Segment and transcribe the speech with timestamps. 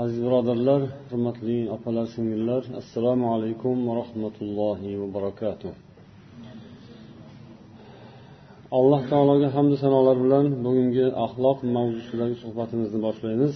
[0.00, 5.72] Aziz birodarlar hurmatli opalar singillar assalomu alaykum va rahmatullohi va barakatuh.
[8.78, 13.54] Alloh taologa hamdu sanolar bilan bugungi axloq mavzusidagi suhbatimizni boshlaymiz.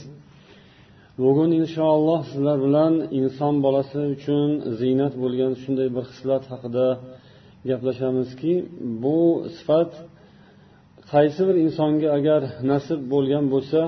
[1.24, 4.48] Bugun inshaalloh sizlar bilan inson bolasi uchun
[4.80, 6.86] ziynat bo'lgan shunday bir xislat haqida
[7.68, 8.54] gaplashamizki
[9.04, 9.18] bu
[9.56, 9.90] sifat
[11.12, 13.80] qaysi bir insonga agar nasib bo'lgan bo'lsa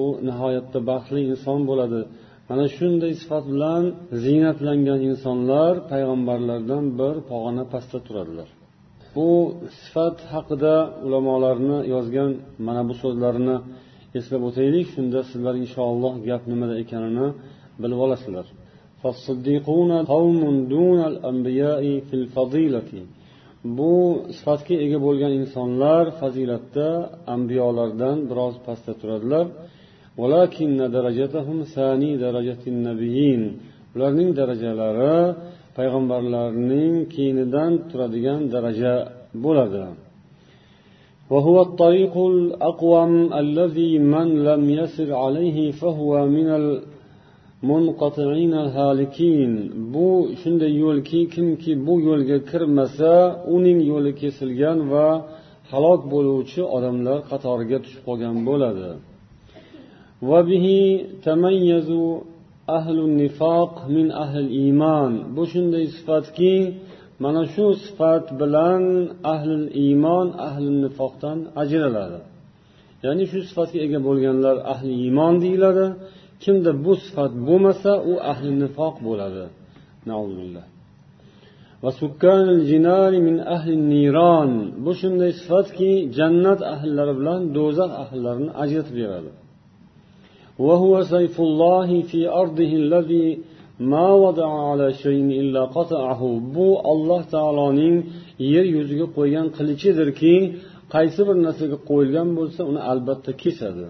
[0.00, 2.00] u nihoyatda baxtli inson bo'ladi.
[2.48, 3.84] Mana shunday sifat bilan
[4.24, 8.48] ziynatlangan insonlar payg'ambarlardan bir pog'ona pastda turadilar.
[9.14, 9.28] Bu
[9.80, 10.74] sifat haqida
[11.06, 12.30] ulamolarni yozgan
[12.66, 13.56] mana bu so'zlarini
[14.18, 14.86] eslab o'taylik.
[14.94, 17.26] Shunda sizlar inshaalloh gap nimada ekanini
[17.82, 18.46] bilib olasizlar.
[23.77, 23.93] bu
[24.37, 26.87] sifatga ega bo'lgan insonlar fazilatda
[27.35, 29.45] ambiyolardan biroz pastda turadilar
[33.95, 35.17] ularning darajalari
[35.77, 38.93] payg'ambarlarning keyinidan turadigan daraja
[39.45, 39.85] bo'ladi
[41.33, 46.92] وهو الطريق الأقوم الذي من لم يسر عليه فهو من munqatiina halikin
[49.94, 50.08] bu
[50.40, 53.12] shunday yo'lki kimki bu yo'lga kirmasa
[53.56, 55.06] uning yo'li kesilgan va
[55.70, 58.88] halok bo'luvchi odamlar qatoriga tushib qolgan bo'ladi.
[63.22, 66.54] Nifoq min ahli iymon bu shunday sifatki
[67.24, 68.82] mana shu sifat bilan
[69.34, 72.20] ahli iymon ahli nifoqdan ajraladi.
[73.04, 75.86] Ya'ni shu sifatga ega bo'lganlar ahli iymon deyiladi.
[76.44, 79.44] Kimda bu sifat bo'lmasa u ahli nifoq bo'ladi.
[84.84, 89.30] Bu shunday sifatki jannat ahllari bilan do'zax ahllarini ajratib beradi.
[96.56, 97.96] Bu alloh taoloning
[98.52, 100.34] yer yuziga qo'ygan qilichidirki
[100.94, 103.86] qaysi bir narsaga qo'yilgan bo'lsa uni albatta kesadi.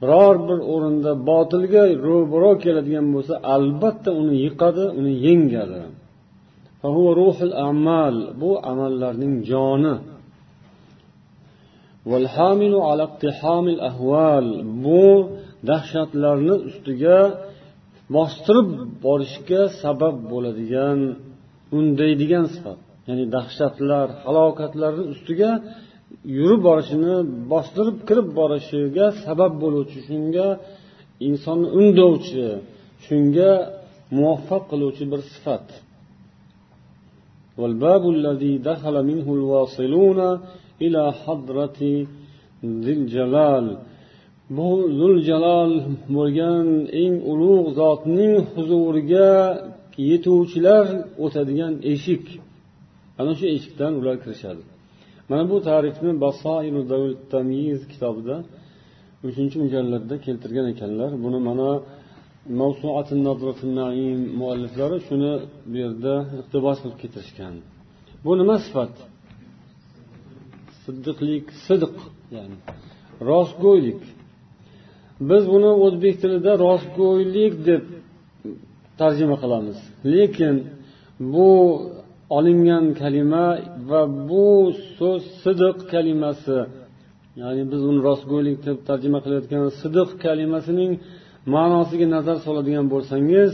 [0.00, 5.82] Biror bir o'rinda botilga ro'baro keladigan bo'lsa albatta uni yiqadi uni yengadi.
[8.42, 9.94] bu amallarning joni.
[14.84, 15.02] bu
[15.70, 17.18] dahshatlarni ustiga
[18.14, 18.70] bostirib
[19.04, 20.98] borishga sabab bo'ladigan
[21.78, 22.78] undaydigan sifat.
[23.08, 25.50] Ya'ni dahshatlar halokatlarni ustiga
[26.37, 27.13] yurib borishini
[27.51, 30.47] bostirib kirib borishiga sabab bo'luvchi shunga
[31.27, 32.45] insonni undovchi
[33.05, 33.51] shunga
[34.17, 35.67] muvaffaq qiluvchi bir sifat
[37.59, 40.19] والباب الذي دخل منه الواصلون
[40.83, 41.79] إلى حضرة
[42.83, 43.67] ذي الجلال
[44.57, 45.73] bu zuljalol
[46.15, 46.67] bo'lgan
[47.03, 49.31] eng ulug' zotning huzuriga
[50.09, 50.85] yetuvchilar
[51.23, 52.25] o'tadigan eshik
[53.19, 54.63] ana shu eshikdan ular kirishadi
[55.30, 56.80] Mana bu tarifni basairu
[57.92, 58.36] kitobida
[59.28, 61.10] uchinchi mujalladda keltirgan ekanlar.
[61.24, 61.68] Buni mana
[64.40, 65.32] mualliflari shuni
[65.70, 67.54] bu yerda iqtibos qilib keltirishgan.
[68.24, 68.94] Bu nima sifat?
[70.82, 71.94] Siddiqlik sidq
[72.36, 72.56] ya'ni
[73.30, 74.00] rostgo'ylik.
[75.30, 77.82] Biz buni o'zbek tilida rostgo'ylik deb
[79.00, 79.78] tarjima qilamiz.
[80.14, 80.54] Lekin
[81.34, 81.48] bu
[82.36, 83.46] olingan kalima
[83.90, 84.48] va bu
[84.96, 86.58] so'z sidiq kalimasi.
[87.40, 90.92] Ya'ni biz uni rostgo'ylik deb tarjima qilayotgan sidiq kalimasining
[91.54, 93.50] ma'nosiga nazar soladigan bo'lsangiz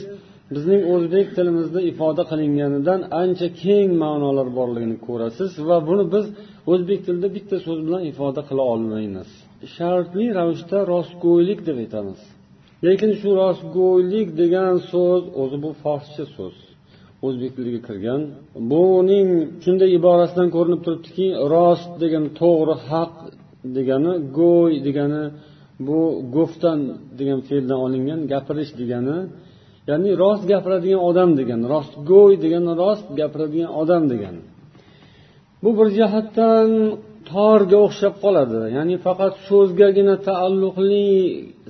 [0.54, 6.26] bizning o'zbek tilimizda ifoda qilinganidan ancha keng ma'nolar borligini ko'rasiz va buni biz
[6.72, 9.28] o'zbek tilida bitta so'z bilan ifoda qila olmaymiz.
[9.74, 12.20] Shartli ravishda rostgo'ylik deb aytamiz.
[12.86, 16.56] Lekin shu rostgo'ylik degan so'z o'zi bu forscha so'z.
[17.24, 18.20] O'zbek tiliga kirgan.
[18.72, 19.28] Buning
[19.64, 23.14] shunday iborasidan ko'rinib turibdiki rost degani to'g'ri haq
[23.76, 25.22] degani go'y degani
[25.86, 26.00] bu
[26.36, 26.78] go'ftan
[27.18, 29.18] degan fe'ldan olingan gapirish degani
[29.90, 34.42] ya'ni rost gapiradigan odam degani rostgo'y degani rost gapiradigan odam degani.
[35.62, 36.68] Bu bir jihatdan
[37.30, 41.08] torga o'xshab qoladi ya'ni faqat so'zgagina taalluqli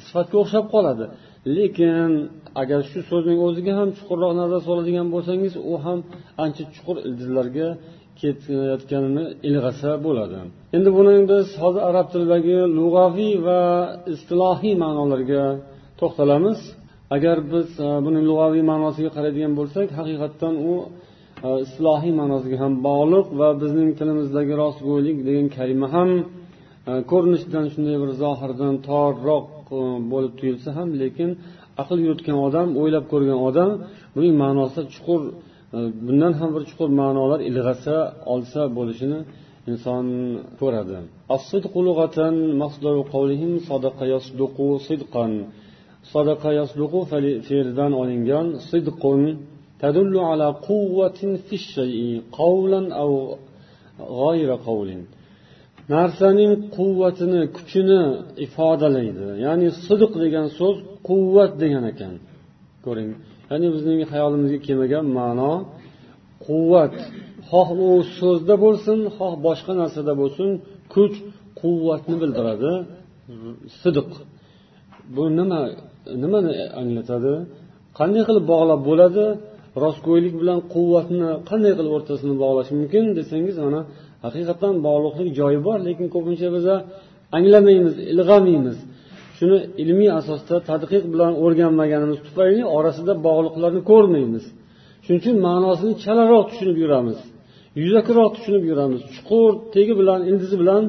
[0.06, 1.04] sifatga o'xshab qoladi.
[1.56, 2.10] Lekin
[2.60, 5.98] agar shu so'zning o'ziga ham chuqurroq nazar soladigan bo'lsangiz u ham
[6.44, 7.68] ancha chuqur ildizlarga
[8.20, 10.38] ketayotganini ilg'asa bo'ladi.
[10.76, 13.62] Endi buni biz hozir arab tilidagi lug'aviy va
[14.14, 15.44] istilohiy ma'nolarga
[16.00, 16.58] to'xtalamiz.
[17.16, 20.72] Agar biz e, buni lug'aviy ma'nosiga qaraydigan bo'lsak haqiqatdan u
[21.46, 27.96] e, istilohiy ma'nosiga ham bog'liq va bizning tilimizdagi rostgo'ylik degan kalima ham e, ko'rinishidan shunday
[28.02, 29.46] bir zohirdan torroq
[30.12, 31.30] bo'lib tuyulsa ham lekin
[31.82, 33.70] aql yuritgan odam o'ylab ko'rgan odam
[34.14, 35.20] buning ma'nosi chuqur
[35.76, 37.96] e, bundan ham bir chuqur ma'nolar ilg'asa
[38.34, 39.20] olsa bo'lishini
[39.70, 40.04] inson
[40.60, 40.96] ko'radi.
[46.12, 47.00] Sadaqa yasduqu
[47.48, 49.20] fe'lidan olingan sidqun
[49.82, 53.12] tadullu ala quvvatin fi shay'i qawlan aw
[54.20, 55.02] g'ayra qawlin.
[55.94, 58.02] Narsaning quvvatini kuchini
[58.46, 59.26] ifodalaydi.
[59.46, 60.76] Ya'ni sidq degan so'z
[61.08, 62.14] quvvat degan ekan.
[62.84, 63.10] Ko'ring.
[63.50, 65.52] Ya'ni bizning hayolimizga kelmagan ma'no
[66.46, 66.94] quvvat.
[67.50, 70.48] Xoh u so'zda bo'lsin xoh boshqa narsada bo'lsin
[70.94, 71.14] kuch
[71.60, 72.72] quvvatni bildiradi.
[73.80, 74.10] Sidiq.
[75.14, 75.60] Bu nima
[76.22, 77.34] nimani anglatadi?
[77.98, 79.24] Qanday qilib bog'lab bo'ladi?
[79.84, 83.80] Rostgo'ylik bilan quvvatni qanday qilib o'rtasini bog'lash mumkin desangiz mana
[84.24, 86.74] haqiqatdan bog'liqlik joyi bor lekin ko'pincha biza
[87.38, 88.76] anglamaymiz ilg'amaymiz.
[89.36, 94.44] Shuni ilmiy asosda tadqiq bilan o'rganmaganimiz tufayli orasida bog'liqlarni ko'rmaymiz.
[95.04, 97.18] Shuning uchun ma'nosini chalaroq tushunib yuramiz.
[97.82, 99.00] Yuzakiroq tushunib yuramiz.
[99.14, 100.82] Chuqur tegi bilan ildizi bilan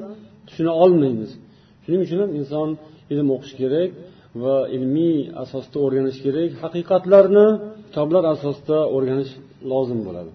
[0.47, 1.31] tushuna olmaymiz.
[1.83, 2.69] Shuning uchun ham inson
[3.13, 3.89] ilm o'qish kerak
[4.43, 6.49] va ilmiy asosda o'rganish kerak.
[6.63, 7.47] Haqiqatlarni
[7.85, 9.31] kitoblar asosida o'rganish
[9.71, 10.31] lozim bo'ladi.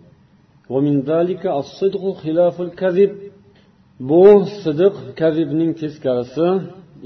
[4.10, 4.24] Bu
[4.62, 6.46] sidiq kazibning teskarisi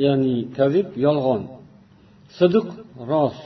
[0.04, 1.42] ya'ni kazib yolg'on.
[2.38, 2.68] Sidiq
[3.10, 3.44] rost.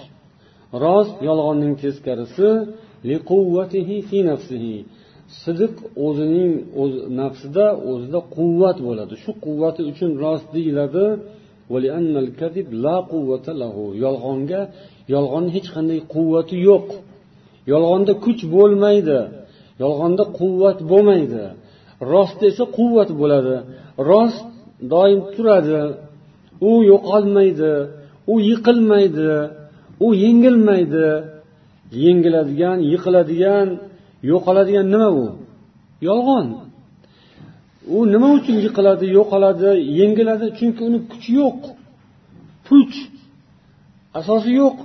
[0.85, 2.49] Rost yolg'onning teskarisi
[5.43, 5.75] sidiq
[6.07, 6.53] o'zining
[6.83, 9.15] o'z nafsida o'zida quvvat bo'ladi.
[9.23, 11.07] Shu quvvati uchun rost deyiladi.
[14.05, 14.61] Yolg'onga
[15.15, 16.89] yolg'onni hech qanday quvvati yo'q.
[17.73, 19.19] Yolg'onda kuch bo'lmaydi.
[19.83, 21.45] Yolg'onda quvvat bo'lmaydi.
[22.13, 23.57] Rostda esa quvvat bo'ladi.
[24.11, 24.45] Rost
[24.93, 25.81] doim turadi.
[26.69, 27.73] U yo'qolmaydi
[28.33, 29.31] u yiqilmaydi
[30.07, 31.09] u yengilmaydi.
[32.05, 33.69] Yengiladigan yiqiladigan
[34.31, 35.25] yo'qoladigan nima u?
[36.09, 36.47] Yolg'on.
[37.97, 39.71] U nima uchun yiqiladi yo'qoladi
[40.01, 40.47] yengiladi?
[40.59, 41.61] Chunki uni kuchi yo'q
[42.67, 42.97] puch
[44.19, 44.79] asosi yo'q.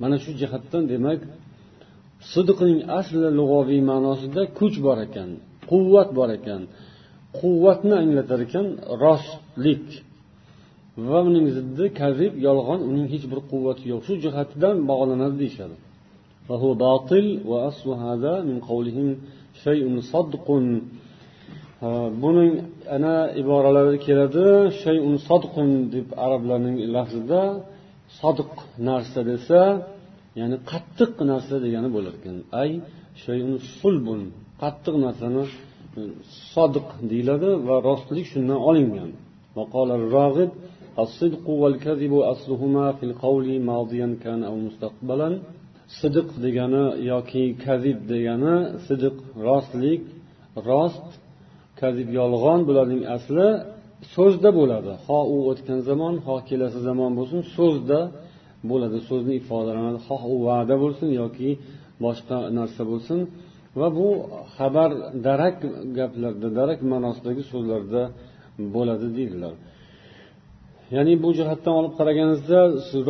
[0.00, 1.20] Mana shu jihatdan demak
[2.32, 5.30] sidiqning asli lug'aviy ma'nosida kuch bor ekan
[5.70, 6.62] quvvat bor ekan.
[7.38, 8.66] Quvvatni anglatar ekan
[9.04, 9.86] rostlik.
[11.09, 15.75] va uning ziddi kazib yolg'on uning hech bir quvvati yo'q shu jihatidan bog'lanadi deyishadi
[22.23, 22.51] buning
[22.95, 24.45] ana iboralarda keladi
[24.81, 27.41] shayun sodqun deb arablarning lafzida
[28.19, 28.51] sodiq
[28.89, 29.59] narsa desa
[30.39, 32.71] ya'ni qattiq narsa degani bo'lar ekan ay
[33.23, 34.21] shayun sulbun
[34.61, 35.43] qattiq narsani
[36.53, 39.11] sodiq deyiladi va rostlik shundan olingan
[39.57, 40.51] وقال الراغب
[41.03, 45.29] الصدق والكذب أصلهما في القول ماضيا كان أو مستقبلا
[46.01, 48.55] sidiq degani yoki kazib degani
[48.87, 49.15] sidiq
[49.47, 50.03] rostlik
[50.67, 51.07] rost
[51.81, 53.47] kazib yolg'on bularning asli
[54.15, 57.99] so'zda bo'ladi ho u o'tgan zamon ho kelasi zamon bo'lsin so'zda
[58.69, 61.49] bo'ladi so'zni ifodalanadi xoh u va'da bo'lsin yoki
[62.03, 63.19] boshqa narsa bo'lsin
[63.79, 64.07] va bu
[64.55, 64.89] xabar
[65.27, 65.57] darak
[65.97, 68.01] gaplarda darak ma'nosidagi so'zlarda
[68.75, 69.53] bo'ladi deydilar
[70.96, 72.60] Ya'ni bu jihatdan olib qaraganingizda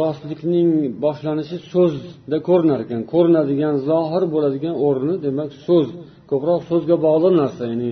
[0.01, 0.71] rostlikning
[1.05, 3.01] boshlanishi so'zda ko'rinar ekan.
[3.13, 5.89] Ko'rinadigan zohir bo'ladigan o'rni demak so'z
[6.31, 7.91] ko'proq so'zga bog'liq narsa ya'ni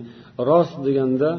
[0.50, 1.30] rost deganda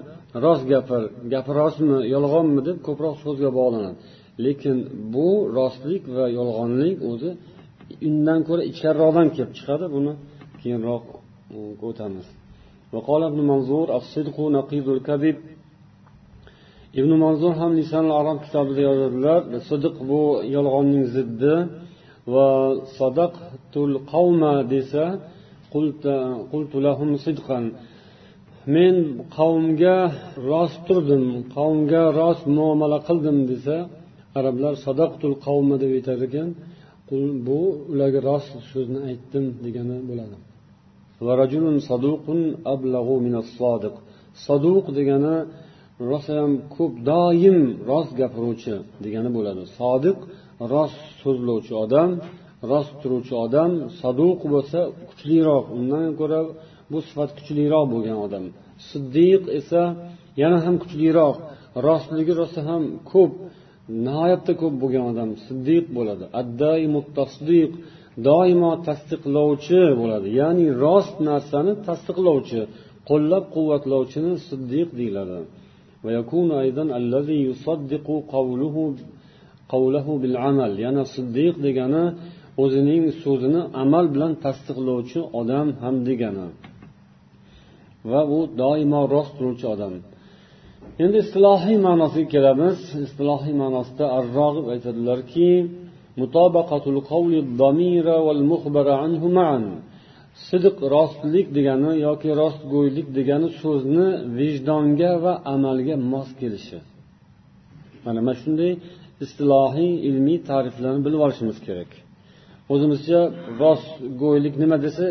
[0.46, 1.01] rost gapir
[1.34, 3.98] gapi rostmi yolg'onmi deb ko'proq so'zga bog'lanadi.
[4.46, 4.77] Lekin
[5.13, 7.32] bu rostlik va yolg'onlik o'zi
[8.10, 10.13] undan ko'ra ichkariroqdan kelib chiqadi buni
[10.62, 11.04] keyinroq
[11.58, 12.27] e, o'tamiz
[17.00, 19.39] ibn manzur ham lisanul arab kitobida yozadilar
[19.70, 20.22] sidiq bu
[20.56, 21.56] yolg'onning ziddi
[22.34, 22.50] va
[23.00, 25.06] sadaqtul qavma desa
[26.51, 26.77] qultu
[27.25, 27.66] sidqan.
[28.75, 28.96] Men
[29.38, 29.98] qavmga
[30.50, 31.25] rost turdim
[31.56, 33.77] qavmga rost muomala qildim desa
[34.39, 36.50] arablar sadaqtul qavma deb aytar ekan.
[37.48, 37.60] Bu
[37.92, 40.38] ularga rost so'zni aytdim degani bo'ladi.
[44.46, 45.36] Saduq degani
[46.12, 48.74] rosayam ko'p doim rost gapiruvchi
[49.04, 49.62] degani bo'ladi.
[49.80, 50.18] Sodiq
[50.74, 52.10] rost so'zlovchi odam
[52.72, 55.66] rost turuvchi odam saduq bo'lsa kuchliroq.
[55.77, 56.39] Undan ko'ra
[56.92, 58.44] bu sifat kuchliroq bo'lgan odam.
[58.89, 59.82] Siddiq esa
[60.42, 61.36] yana ham kuchliroq.
[61.88, 63.32] Rostligi rosa ham ko'p
[64.06, 66.25] nihoyatda ko'p bo'lgan odam siddiq bo'ladi.
[67.20, 67.72] Tasdiq
[68.27, 70.27] doimo tasdiqlovchi bo'ladi.
[70.42, 72.62] Ya'ni rost narsani tasdiqlovchi
[73.10, 75.38] qo'llab quvvatlovchini siddiq deyiladi.
[76.08, 78.76] ويكون أيضا الذي يصدق قوله
[79.74, 80.72] قوله بالعمل.
[80.84, 82.04] يعني صديق دقنا
[82.64, 86.48] o'zining so'zini amal bilan tasdiqlovchi odam ham degani
[88.12, 89.94] va u doimo rost turuvchi odam
[91.04, 95.50] endi istilohiy ma'nosiga kelamiz istilohiy ma'nosida arrog'ib aytadilarki
[100.48, 104.08] sidq rostlik degani yoki rostgo'ylik degani so'zni
[104.39, 106.79] vijdonga va amalga mos kelishi.
[108.06, 108.72] Mana mana shunday
[109.24, 111.91] istilohiy ilmiy ta'riflarni bilib olishimiz kerak.
[112.74, 113.20] O'zimizcha
[113.63, 115.06] rostgo'ylik nima desa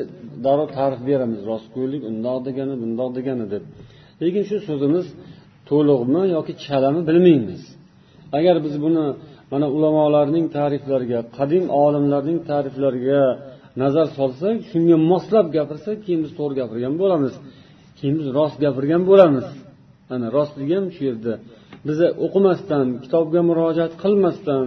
[0.45, 1.41] darrov ta'rif beramiz.
[1.51, 3.65] Rostgo'ylik undoq degani bundoq degani deb.
[4.23, 5.07] Lekin shu so'zimiz
[5.71, 7.63] to'liqmi yoki chalami bilmaymiz.
[8.39, 9.05] Agar biz buni
[9.53, 13.23] mana ulamolarning ta'riflariga qadim olimlarning ta'riflariga
[13.83, 17.35] nazar solsak shunga moslab gapirsak keyin biz to'g'ri gapirgan bo'lamiz.
[17.99, 19.47] Keyin biz rost gapirgan bo'lamiz.
[20.15, 21.35] Ana rostlik ham shu yerda.
[21.87, 24.67] Biza o'qimasdan kitobga murojaat qilmasdan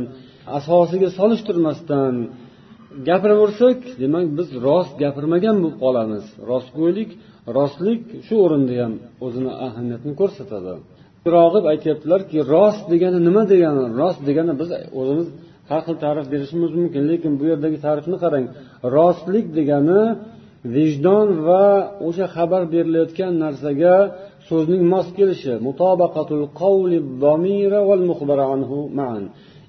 [0.57, 2.13] asosiga solishtirmasdan
[3.07, 6.25] gapiraversak demak biz rost gapirmagan bo'lib qolamiz.
[6.51, 7.09] Rostgo'ylik
[7.57, 8.93] rostlik shu o'rinda ham
[9.25, 10.71] o'zini ahamiyatini ko'rsatadi.
[11.35, 13.83] Rog'ib aytyaptilarki rost degani nima degani?
[14.01, 15.27] Rost degani biz o'zimiz
[15.69, 18.45] har xil ta'rif berishimiz mumkin lekin bu yerdagi ta'rifni qarang.
[18.95, 20.03] Rostlik degani
[20.75, 21.65] vijdon va
[22.07, 23.95] o'sha xabar berilayotgan narsaga
[24.49, 25.53] so'zning mos kelishi.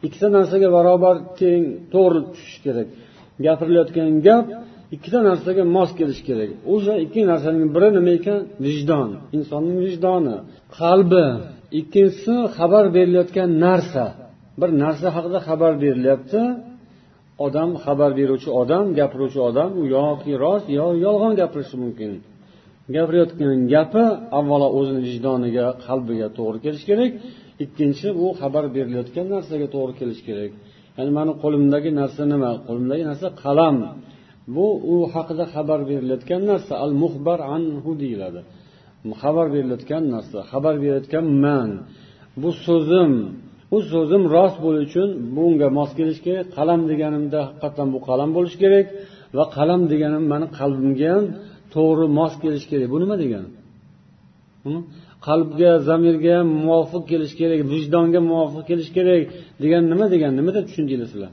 [0.07, 2.89] Ikkita narsaga barobar teng to'g'ri tushish kerak.
[3.45, 4.47] Gapirilayotgan gap
[4.95, 6.51] ikkita narsaga mos kelishi kerak.
[6.75, 8.41] O'sha ikki narsaning biri nima ekan?
[8.65, 9.09] Vijdon.
[9.37, 10.37] Insonning vijdoni.
[10.79, 11.27] Qalbi.
[11.81, 14.05] Ikkinchisi xabar berilayotgan narsa.
[14.61, 16.41] Bir narsa haqida xabar berilyapti.
[17.47, 22.11] Odam xabar beruvchi odam gapiruvchi odam u yoki rost yo yolg'on gapirishi mumkin.
[22.95, 24.05] Gapirayotgan gapi
[24.39, 27.13] avvalo o'zini vijdoniga qalbiga to'g'ri kelishi kerak.
[27.65, 30.53] Ikkinchi u xabar berilayotgan narsaga to'g'ri kelishi kerak.
[30.97, 32.51] Ya'ni mani qo'limdagi narsa nima?
[32.67, 33.77] Qo'limdagi narsa qalam.
[34.55, 38.41] Bu u haqida xabar berilayotgan narsa al muhbar anhu deyiladi.
[39.23, 41.71] Xabar berilayotgan narsa xabar berayotgan man.
[42.43, 43.13] Bu so'zim
[43.71, 48.59] bu so'zim rost bo'lishi uchun bunga mos kelishi kerak qalam deganimda haqiqatdan bu qalam bo'lishi
[48.65, 48.87] kerak
[49.37, 51.25] va qalam deganim mani qalbimga ham
[51.75, 52.89] to'g'ri mos kelishi kerak.
[52.95, 53.49] Bu nima degani?
[54.65, 54.81] Hm?
[55.27, 59.23] Qalbga zamirga ham muvofiq kelishi kerak vijdonga muvofiq kelishi kerak
[59.63, 60.35] degani nima degani?
[60.41, 61.33] Nima deb tushundinglar sizlar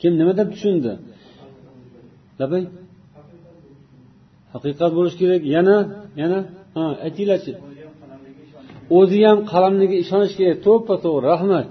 [0.00, 0.92] kim nima deb tushundi?
[2.40, 2.62] Labay?
[4.54, 5.42] Haqiqat bo'lishi kerak.
[5.56, 5.76] Yana
[6.22, 6.38] yana
[6.74, 7.52] ha aytinglarchi.
[8.98, 11.68] O'zi ham qalamniga ishonish kerak to'ppa to'g'ri rahmat.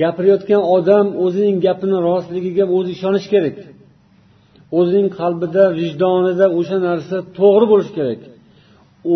[0.00, 3.56] Gapirayotgan odam o'zining gapini rostligiga o'zi ishonishi kerak.
[4.78, 8.20] O'zining qalbida vijdonida o'sha narsa to'g'ri bo'lishi kerak.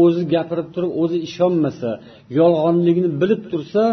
[0.00, 1.90] O'zi gapirib turib o'zi ishonmasa
[2.38, 3.84] yolg'onligini bilib tursa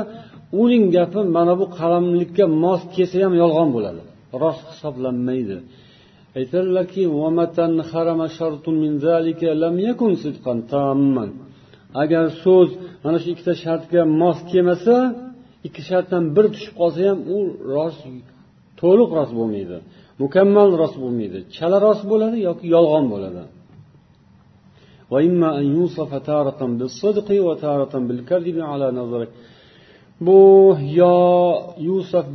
[0.64, 4.02] uning gapi mana bu qalamlikka mos kelsa ham yolg'on bo'ladi.
[4.42, 5.58] Rost hisoblanmaydi.
[6.40, 7.02] Aytadilarki
[12.02, 12.70] agar so'z
[13.04, 14.96] mana shu ikkita shartga mos kelmasa
[15.68, 17.38] ikki shartdan biri tushib qolsa ham u
[17.76, 18.02] rost
[18.82, 19.78] to'liq rost bo'lmaydi.
[20.24, 21.40] Mukammal rost bo'lmaydi.
[21.56, 23.44] Chala rost bo'ladi yoki yolg'on bo'ladi.
[30.28, 30.40] Bu
[31.00, 31.18] yo
[31.88, 32.26] yusuf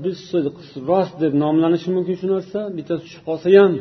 [0.91, 3.73] rost deb nomlanishi mumkin shu narsa bittasi tushib qolsa ham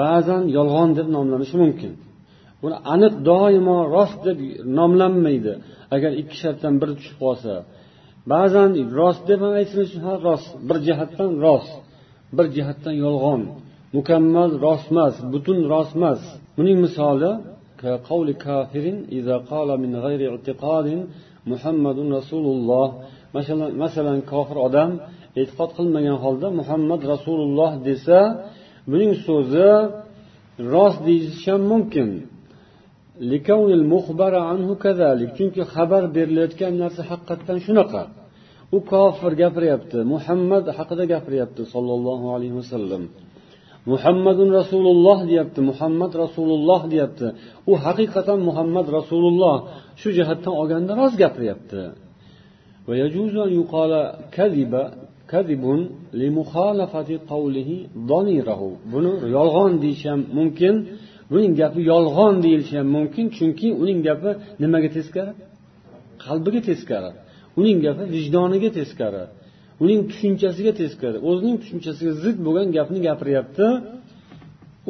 [0.00, 1.92] ba'zan yolg'on deb nomlanishi mumkin.
[2.62, 4.38] Buni aniq doimo rost deb
[4.78, 5.52] nomlanmaydi.
[5.94, 7.54] Agar ikki shartdan biri tushib qolsa
[8.32, 10.48] ba'zan rost deb ham aytilishi ha rost.
[10.68, 11.72] Bir jihatdan rost
[12.36, 13.42] bir jihatdan yolg'on.
[13.96, 16.20] Mukammal rost emas butun rost emas
[16.56, 17.32] buning misoli
[21.52, 22.88] muhammadun rasululloh.
[23.82, 24.90] Masalan kofir odam
[25.40, 28.18] e'tiqod qilmagan holda muhammad rasululloh desa
[28.90, 29.70] buning so'zi
[30.74, 32.08] rost deyishi ham mumkin.
[35.36, 38.02] Chunki xabar berilayotgan narsa haqiqatdan shunaqa
[38.76, 43.02] u kofir gapiryapti muhammad haqida gapiryapti sollallohu alayhi vasallam
[43.92, 47.26] muhammadun rasululloh deyapti muhammad rasululloh deyapti
[47.70, 49.56] u haqiqatan muhammad rasululloh
[50.00, 51.82] shu jihatdan olganda rost gapiryapti
[58.92, 60.74] buni yolg'on deyish ham mumkin
[61.30, 64.30] buning gapi yolg'on deyilishi ham mumkin chunki uning gapi
[64.62, 65.32] nimaga teskari?
[66.24, 67.10] Qalbiga teskari.
[67.60, 69.22] Uning gapi vijdoniga teskari.
[69.82, 71.18] Uning tushunchasiga teskari.
[71.28, 73.66] O'zining tushunchasiga zid bo'lgan gapni gapiryapti.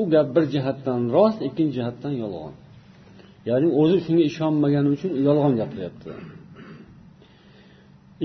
[0.01, 2.55] U gap bir jihatdan rost ikkinchi jihatdan yolg'on.
[3.49, 6.11] Ya'ni o'zi shunga ishonmagani uchun yolg'on gapiryapti.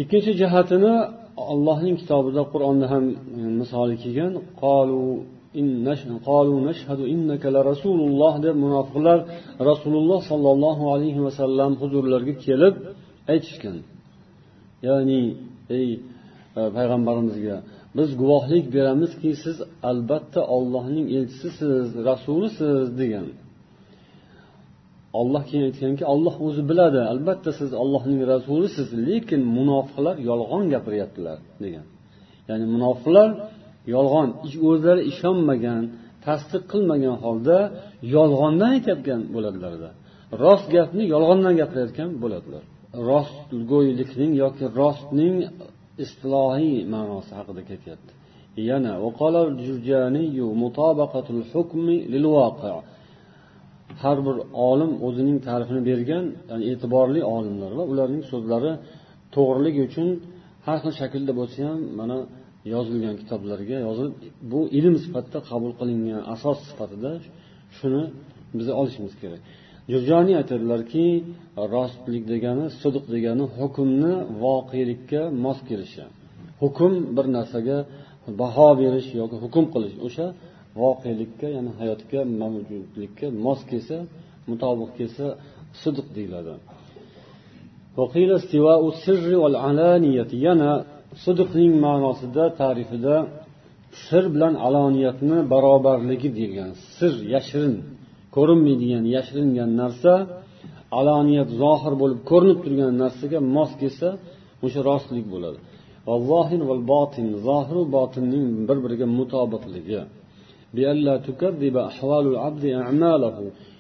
[0.01, 0.93] Ikkinchi jihatini
[1.51, 3.03] allohning kitobida qur'onda ham
[3.59, 4.33] misoli kelgan.
[8.45, 9.19] Deb munofiqlar
[9.69, 12.75] rasululloh sollallohu alayhi vasallam huzurlariga kelib
[13.33, 13.77] aytishgan.
[14.87, 15.21] Ya'ni
[15.77, 15.89] ey
[16.59, 17.55] e, payg'ambarimizga
[17.97, 19.57] biz guvohlik beramizki siz
[19.89, 23.27] albatta ollohning elchisisiz rasulisiz degan.
[25.19, 31.85] Olloh keyin aytganki olloh o'zi biladi albatta siz ollohning rasulisiz lekin munofiqlar yolg'on gapiryaptilar degan.
[32.49, 33.29] Ya'ni munofiqlar
[33.93, 34.29] yolg'on
[34.69, 35.83] o'zlari ishonmagan
[36.25, 37.57] tasdiq qilmagan holda
[38.15, 39.89] yolg'ondan aytayotgan bo'ladilarda
[40.43, 42.63] rost gapni yolg'ondan gapirayotgan bo'ladilar.
[43.09, 45.35] Rostgo'ylikning yoki rostning
[46.03, 48.11] istilohiy ma'nosi haqida ketyapti.
[48.69, 48.93] Yana
[54.03, 54.37] har bir
[54.69, 58.71] olim o'zining ta'rifini bergan yani e'tiborli olimlar va ularning so'zlari
[59.35, 60.07] to'g'riligi uchun
[60.65, 62.17] har xil shaklda bo'lsa ham mana
[62.73, 64.15] yozilgan kitoblarga yozilib
[64.51, 67.11] bu ilm sifatida qabul qilingan asos sifatida
[67.77, 68.03] shuni
[68.57, 69.41] biz olishimiz kerak.
[69.91, 71.05] Jurjoniy aytadilarki
[71.73, 76.03] rostlik degani sidiq degani hukmni voqelikka mos kelishi.
[76.61, 77.77] Hukm bir narsaga
[78.41, 80.27] baho berish yoki hukm qilish o'sha
[80.81, 83.97] voqelikka ya'ni hayotga mavjudlikka mos kelsa
[84.49, 85.25] mutobiq kelsa
[85.81, 86.53] sidiq deyiladi.
[90.45, 90.71] Yana
[91.23, 93.15] sidiqning ma'nosida ta'rifida
[94.05, 97.75] sir bilan aloniyatni barobarligi deyilgan sir yashirin
[98.35, 100.13] ko'rinmaydigan yashiringan narsa
[100.99, 104.09] aloniyat zohir bo'lib ko'rinib turgan narsaga mos kelsa
[104.65, 105.59] o'sha rostlik bo'ladi.
[106.31, 110.01] Zohir va botin zohiru botinning bir biriga mutobiqligi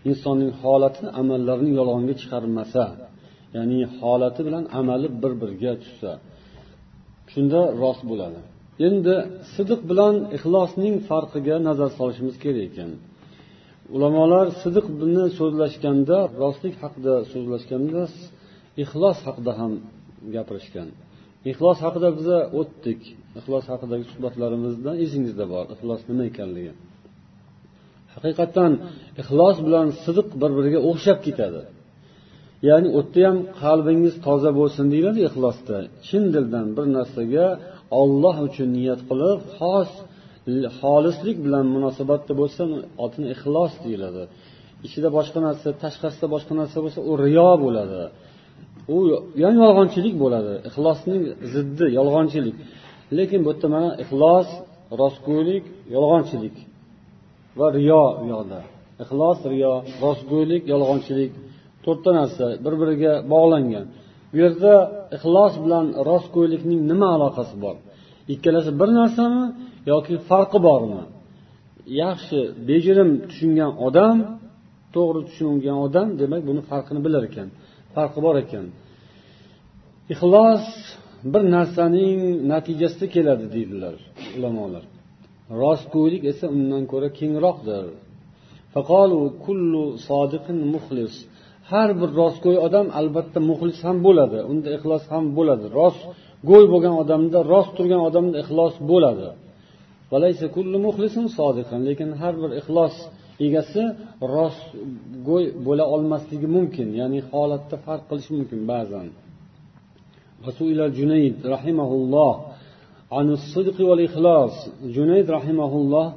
[0.09, 2.83] insonning holati amallarini yolg'onga chiqarmasa
[3.55, 6.11] ya'ni holati bilan amali bir biriga tushsa.
[7.35, 8.39] Shunda rost bo'ladi.
[8.87, 9.15] Endi
[9.55, 12.91] sidiq bilan ixlosning farqiga nazar solishimiz kerak ekan.
[13.95, 18.01] Ulamolar sidiqni so'zlashganda rostlik haqida so'zlashganda
[18.83, 19.73] ixlos haqida ham
[20.35, 20.87] gapirishgan.
[21.51, 23.01] Ixlos haqida biza o'tdik.
[23.39, 26.73] Ixlos haqidagi suhbatlarimizda esingizda bor ixlos nima ekanligi.
[28.13, 28.71] Haqiqatdan
[29.21, 31.61] ixlos bilan sidiq bir biriga o'xshab ketadi.
[32.69, 35.77] Ya'ni u yerda ham qalbingiz toza bo'lsin deyiladi ixlosda.
[36.07, 37.47] Chin dildan bir narsaga
[38.01, 39.91] olloh uchun niyat qilib xos
[40.79, 42.61] xolislik bilan munosabatda bo'lsa
[43.05, 44.23] otini ixlos deyiladi.
[44.85, 48.01] Ichida boshqa narsa tashqarisida boshqa narsa bo'lsa u riyo bo'ladi.
[48.95, 48.97] U
[49.43, 50.53] ya'ni yolg'onchilik bo'ladi.
[50.69, 51.21] Ixlosning
[51.53, 52.55] ziddi yolg'onchilik.
[53.17, 54.49] Lekin bu yerda mana ixlos
[55.01, 55.63] rostgo'ylik
[55.95, 56.55] yolg'onchilik
[57.59, 58.59] va riyo u yoqda.
[59.03, 59.73] Ixlos riyo
[60.03, 61.31] rostgo'ylik yolg'onchilik.
[61.85, 63.85] To'rtta narsa bir biriga bog'langan.
[64.31, 64.73] Bu yerda
[65.15, 67.75] ixlos bilan rostgo'ylikning nima aloqasi bor?
[68.33, 69.43] Ikkalasi bir narsami
[69.91, 71.03] yoki farqi bormi?
[72.01, 74.17] Yaxshi bejirim tushungan odam
[74.95, 77.47] to'g'ri tushungan odam demak buni farqini bilar ekan
[77.95, 78.65] farqi bor ekan.
[80.13, 80.65] Ixlos
[81.33, 82.19] bir narsaning
[82.51, 83.95] natijasida keladi deydilar
[84.37, 84.83] ulamolar.
[85.61, 87.85] Rostgo'ylik esa undan ko'ra kengroqdir.
[91.71, 95.65] Har bir rostgo'y odam albatta muxlis ham bo'ladi unda ixlos ham bo'ladi.
[95.79, 99.29] Rostgo'y bo'lgan odamda rost turgan odamda ixlos bo'ladi.
[101.87, 102.95] Lekin har bir ixlos
[103.45, 103.83] egasi
[104.35, 109.07] rostgo'y bo'la olmasligi mumkin ya'ni holatda farq qilishi mumkin ba'zan.
[110.99, 112.33] Junayd rahimahulloh
[113.53, 114.53] sidqi val ixlos.
[114.95, 116.07] Junayd rahimahulloh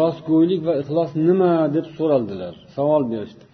[0.00, 2.54] rostgo'ylik va ixlos nima deb so'raldilar?
[2.76, 3.44] Savol berishdi.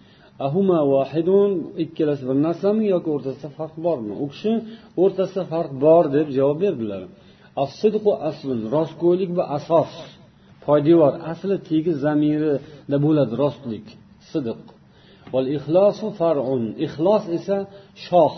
[0.47, 1.51] Ahuma vahidun
[1.83, 4.13] ikkalasi bir narsami yoki o'rtasida farq bormi?
[4.23, 4.51] U kishi
[5.03, 7.03] o'rtasida farq bor deb javob berdilar.
[8.75, 9.93] Rostgo'ylik bu asos.
[10.65, 13.85] Poydevor asli tegi zamirida bo'ladi rostlik
[14.31, 14.61] sidiq
[16.85, 17.57] ixlos esa
[18.05, 18.35] shoh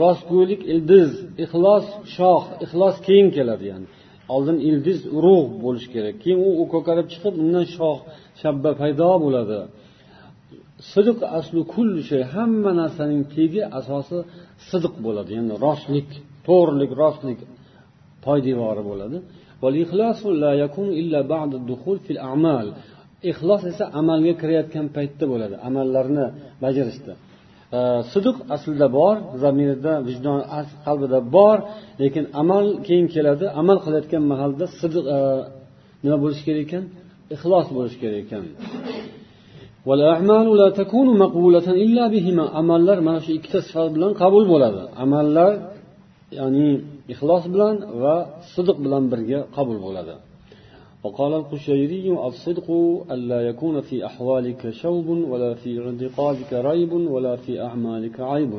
[0.00, 1.10] rostgo'ylik ildiz
[1.44, 3.86] ixlos shoh ixlos keyin keladi ya'ni.
[4.34, 6.14] Oldin ildiz urug' bo'lishi kerak.
[6.22, 7.98] Keyin u ko'karib chiqib undan shox
[8.40, 9.60] shabba paydo bo'ladi.
[10.92, 14.18] Sidiq aslu kulli shay hamma narsaning tegi asosi
[14.68, 15.30] sidiq bo'ladi.
[15.38, 16.08] Ya'ni rostlik
[16.46, 17.38] to'g'rilik rostlik
[18.26, 19.16] poydevori bo'ladi.
[23.30, 26.26] Ixlos esa amalga kirayotgan paytda bo'ladi amallarni
[26.64, 27.14] bajarishda.
[28.12, 30.40] Sidiq aslida bor zamirida vijdon
[30.86, 31.58] qalbida bor
[32.02, 35.18] lekin amal keyin keladi amal qilayotgan mahalda sidiq e,
[36.04, 36.84] nima bo'lishi kerak ekan?
[37.34, 38.44] Ixlos bo'lishi kerak ekan.
[42.61, 45.51] amallar mana shu ikkita sifat bilan qabul bo'ladi amallar
[46.39, 46.67] ya'ni
[47.13, 48.15] ixlos bilan va
[48.53, 50.15] sidiq bilan birga qabul bo'ladi
[51.05, 52.67] وقال القشيري الصدق
[53.13, 58.53] ألا يكون في أحوالك شوب ولا في اعتقادك ريب ولا في أعمالك عيب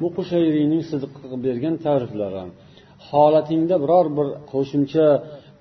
[0.00, 1.12] bu qushayriyning sidiq
[1.44, 2.44] bergan ta'riflari
[3.08, 5.06] holatingda biror bir qo'shimcha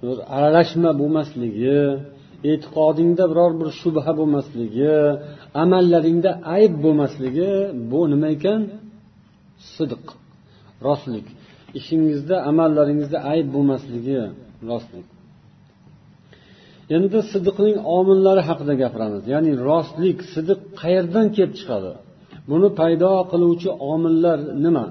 [0.02, 1.80] bir aralashma bo'lmasligi
[2.50, 4.94] e'tiqodingda biror bir shubha bo'lmasligi
[5.62, 7.50] amallaringda ayb bo'lmasligi
[7.90, 8.61] bu nima ekan?
[9.74, 10.05] Sidiq
[10.87, 11.26] rostlik.
[11.79, 14.20] Ishingizda amallaringizda ayb bo'lmasligi
[14.70, 15.07] rostlik.
[16.96, 19.22] Endi sidiqning omillari haqida gapiramiz.
[19.33, 21.92] Ya'ni rostlik sidiq qayerdan kelib chiqadi?
[22.50, 24.85] Buni paydo qiluvchi omillar nima?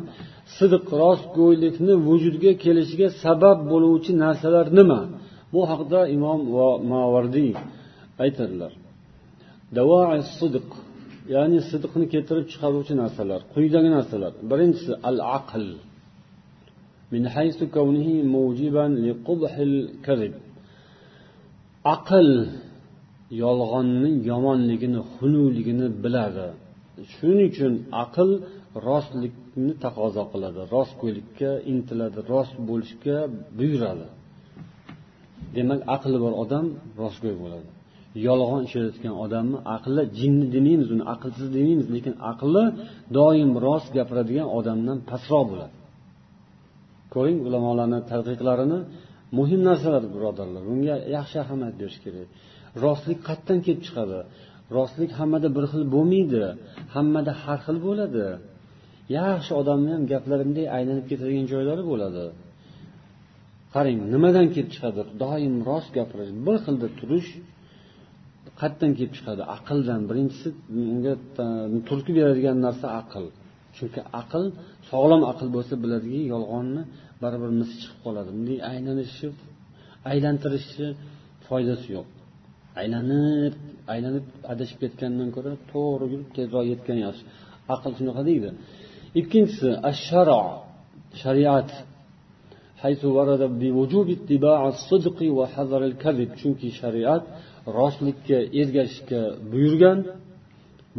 [0.58, 5.00] Sidiq rostgo'ylikni vujudga kelishiga sabab bo'luvchi narsalar nima?
[5.53, 7.53] bu haqida imom va mavardiy
[8.25, 8.73] aytadilar
[10.39, 10.69] sidiq
[11.35, 15.67] ya'ni sidiqni keltirib chiqaruvchi narsalar quyidagi narsalar birinchisi al aql
[17.15, 20.35] من حيث كونه موجبا لقبح الكذب
[21.95, 22.29] aql
[23.43, 26.49] yolg'onni yomonligini xunukligini biladi
[27.15, 27.73] shuning uchun
[28.05, 28.29] aql
[28.89, 33.17] rostlikni taqozo qiladi rostgo'ylikka intiladi rost bo'lishga
[33.59, 34.07] buyuradi
[35.58, 36.66] Demak aqli bor odam
[37.02, 37.68] rostgo'y bo'ladi.
[38.28, 42.64] Yolg'on ishlatayotgan odamni aqli jinni demaymiz uni aqlsiz demaymiz lekin aqli
[43.18, 45.76] doim rost gapiradigan odamdan pastroq bo'ladi.
[47.14, 48.80] Ko'ring ulamolarni tadqiqlarini
[49.38, 50.62] muhim narsalar birodarlar.
[50.70, 52.28] Bunga yaxshi ahamiyat berish kerak.
[52.84, 54.20] Rostlik qayerdan kelib chiqadi.
[54.78, 56.44] Rostlik hammada bir xil bo'lmaydi
[56.96, 58.28] hammada har xil bo'ladi.
[59.20, 62.26] Yaxshi odamni ham gaplari aylanib ketadigan joylari bo'ladi.
[63.74, 65.02] Qarang nimadan kelib chiqadi?
[65.24, 67.30] Doim rost gapirish bir xilda turish
[68.60, 69.42] qayerdan kelib chiqadi?
[69.58, 70.02] Aqldan.
[70.10, 70.48] Birinchisi
[70.94, 71.14] unga
[71.88, 73.26] turtki beradigan narsa aql.
[73.78, 74.44] Chunki aql
[74.90, 76.82] sog'lom aql bo'lsa biladiki yolg'onni
[77.24, 78.30] baribir mis chiqib qoladi.
[78.36, 79.28] Bunday aylanishi
[80.12, 80.88] aylantirishni
[81.48, 82.08] foydasi yo'q.
[82.82, 83.54] Aylanib
[83.94, 87.24] aylanib adashib ketgandan ko'ra to'g'ri yurib tezroq yetgan yaxshi
[87.76, 88.50] aql shunaqa deydi.
[89.20, 90.42] Ikkinchisi asharo
[91.22, 91.70] shariat.
[96.40, 97.24] Chunki shariat
[97.78, 100.00] rostlikka ergashishga buyurgan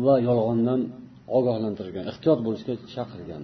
[0.05, 0.81] va yolg'ondan
[1.39, 3.43] ogohlantirgan ehtiyot bo'lishga chaqirgan.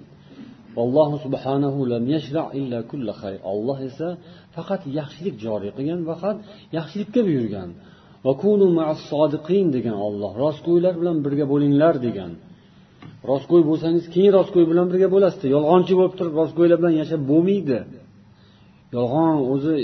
[0.82, 4.08] Alloh subhanahu lam yashra illa kulla xayr olloh esa
[4.56, 6.36] faqat yaxshilik joriy qilgan faqat
[6.76, 7.70] yaxshilikka buyurgan.
[9.76, 12.32] Degan olloh rostgo'ylar bilan birga bo'linglar degan.
[13.30, 17.78] Rostgo'y bo'lsangiz keyin rostgo'y bilan birga bo'lasiz yolg'onchi bo'lib turib rostgo'ylar bilan yashab bo'lmaydi.
[18.94, 19.76] Yolg'on o'zi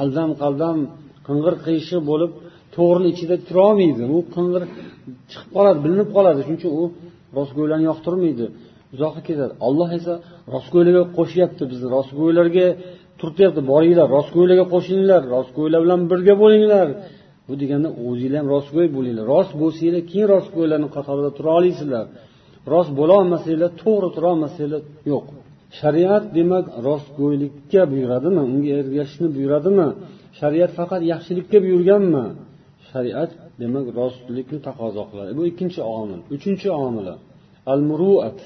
[0.00, 0.76] aldam qaldam
[1.28, 2.32] qing'ir qiyshiq bo'lib
[2.76, 4.02] to'g'rini ichida turolmaydi.
[4.16, 4.62] U qing'ir
[5.30, 6.38] chiqib qoladi bilinib qoladi.
[6.44, 6.82] Shuning uchun u
[7.38, 8.44] rostgo'ylarni yoqtirmaydi.
[8.94, 10.14] Uzoqqa ketadi olloh esa
[10.54, 11.62] rostgo'ylarga qo'shyapti.
[11.72, 12.66] Bizni rostgo'ylarga
[13.20, 13.60] turtyapti.
[13.72, 16.86] Boringlar rostgo'ylarga qo'shilinglar rostgo'ylar bilan birga bo'linglar.
[17.48, 19.24] Bu deganda o'zinglar ham rostgo'y bo'linglar.
[19.34, 22.06] Rost bo'lsanglar keyin rostgo'ylarni qatorida tura olasizlar
[22.72, 24.82] rost bo'lolmasanglar to'g'ri turolmasanglar
[25.12, 25.26] yo'q.
[25.78, 28.40] Shariat demak rostgo'ylikka buyuradimi?
[28.52, 29.88] Unga ergashishni buyuradimi?
[30.40, 32.24] Shariat faqat yaxshilikka buyurganmi?
[32.90, 33.30] Shariat
[33.60, 35.30] demak rostlikni taqozo qiladi.
[35.38, 36.20] Bu ikkinchi omil.
[36.34, 37.14] Uchinchi omili
[37.72, 38.38] al muruat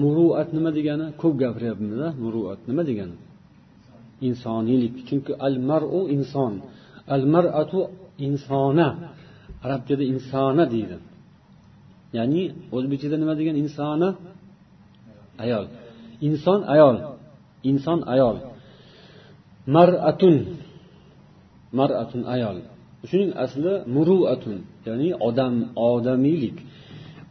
[0.00, 1.06] muruat nima degani?
[1.20, 3.16] Ko'p gapiryapmiz muruat nima degani?
[4.28, 4.94] Insoniylik.
[5.08, 6.54] Chunki al maru inson.
[7.14, 7.80] Al maratu
[8.26, 8.88] insona.
[9.64, 10.96] Arabchada insona deydi.
[12.16, 12.42] Ya'ni
[12.76, 14.08] o'zbekchada nima degan insona?
[15.44, 15.64] Ayol.
[16.26, 16.96] Inson ayol.
[17.70, 18.36] Inson ayol.
[19.74, 20.36] Maratun.
[21.78, 22.56] Maratun ayol.
[23.10, 25.54] Shuning asli muruatun ya'ni odam
[25.88, 26.56] odamiylik.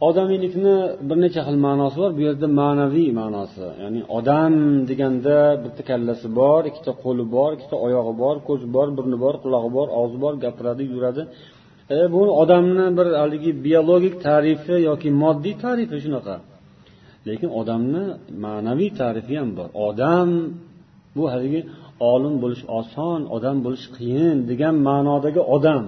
[0.08, 0.76] Odamiylikni
[1.08, 2.10] bir necha xil ma'nosi bor.
[2.18, 4.54] Bu yerda ma'naviy ma'nosi ya'ni odam
[4.88, 9.70] deganda bitta kallasi bor ikkita qo'li bor ikkita oyog'i bor ko'zi bor burni bor qulog'i
[9.76, 11.22] bor og'zi bor gapiradi yuradi.
[11.96, 16.34] E, bu odamni bir haligi biologik tarifi yoki moddiy tarifi shunaqa.
[17.28, 18.04] Lekin odamni
[18.44, 19.68] ma'naviy tarifi ham bor.
[19.88, 20.28] Odam
[21.16, 21.60] bu haligi
[22.12, 25.84] olim bo'lish oson odam bo'lish qiyin degan ma'nodagi odam.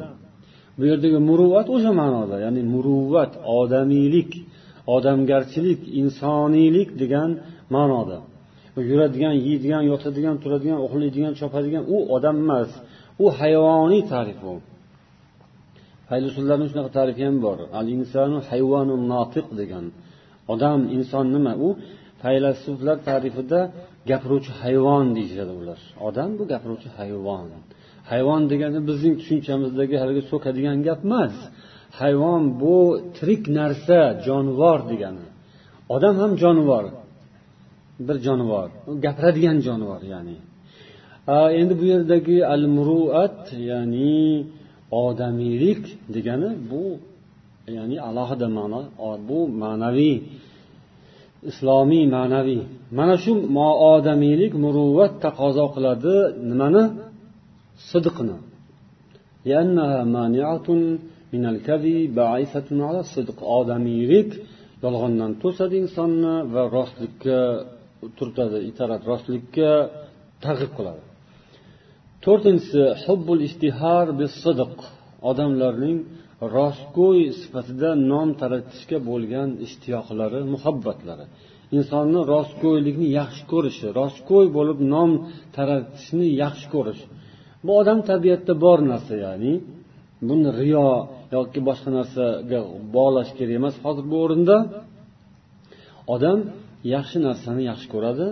[0.79, 4.31] Bu yerdagi muruvvat o'sha ma'noda ya'ni muruvvat odamiylik
[4.97, 7.31] odamgarchilik insoniylik degan
[7.75, 8.19] ma'noda.
[8.91, 12.71] Yuradigan yeydigan yotadigan turadigan uxlaydigan chopadigan u odam emas
[13.25, 14.55] u hayvoniy ta'rif u
[16.11, 17.59] faylusullarni shunaqa tarifi ham bor.
[17.79, 19.85] Al insanu hayvonu notiq degan.
[20.53, 21.53] Odam inson nima?
[21.67, 21.69] U
[22.23, 23.61] faylasuflar ta'rifida
[24.11, 25.81] gapiruvchi hayvon deyishadi ular.
[26.09, 27.49] Odam bu gapiruvchi hayvon.
[28.11, 31.35] Hayvon degani bizning tushunchamizdagi haligi so'kadigan gap emas.
[32.01, 32.77] Hayvon bu
[33.17, 35.27] tirik narsa jonivor degani.
[35.95, 36.85] Odam ham jonivor
[38.07, 38.69] bir jonivor
[39.05, 40.37] gapiradigan jonivor ya'ni.
[41.61, 44.15] Endi bu yerdagi al muruat ya'ni
[45.05, 45.83] odamiylik
[46.15, 46.85] degani bu
[47.77, 48.81] ya'ni alohida ma'no
[49.29, 50.17] bu ma'naviy
[51.51, 52.63] islomiy ma'naviy.
[52.99, 56.17] Mana shu moodamiylik muruvvat taqozo qiladi
[56.51, 56.85] nimani?
[57.91, 58.37] Sidqni.
[63.59, 64.31] Odamiylik
[64.85, 67.39] yolg'ondan to'sadi insonni va rostlikka
[68.19, 69.71] turtadi itaradi rostlikka
[70.45, 71.03] targ'ib qiladi.
[72.25, 74.07] To'rtinchisi hubbul ishtihar
[74.43, 74.77] sidq.
[75.31, 75.99] Odamlarning
[76.57, 81.27] rostgo'y sifatida nom taratishga bo'lgan ishtiyoqlari muhabbatlari.
[81.77, 85.11] Insonni rostgo'ylikni yaxshi ko'rishi rostgo'y bo'lib nom
[85.57, 87.03] taratishni yaxshi ko'rish.
[87.65, 89.53] Bu odam tabiatda bor narsa ya'ni
[90.29, 90.89] buni riyo
[91.37, 92.61] yoki boshqa narsaga
[92.97, 93.75] bog'lash kerak emas.
[93.85, 94.57] Hozir bu o'rinda
[96.15, 96.39] odam
[96.95, 98.27] yaxshi narsani yaxshi ko'radi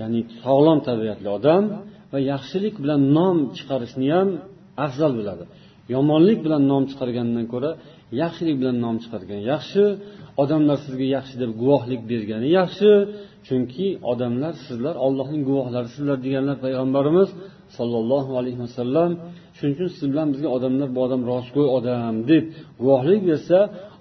[0.00, 1.62] ya'ni sog'lom tabiatli odam
[2.12, 4.28] va yaxshilik bilan nom chiqarishni ham
[4.86, 5.44] afzal biladi.
[5.94, 7.70] Yomonlik bilan nom chiqargandan ko'ra
[8.22, 9.82] yaxshilik bilan nom chiqargan yaxshi
[10.42, 12.90] odamlar sizga yaxshi deb guvohlik bergani yaxshi
[13.46, 17.28] chunki odamlar sizlar ollohning guvohlarisizlar deganlar payg'ambarimiz
[17.76, 19.10] sollallohu alayhi vasallam
[19.56, 22.44] shuning uchun siz bilan bizga odamlar bu odam rostgo'y odam deb
[22.80, 23.58] guvohlik bersa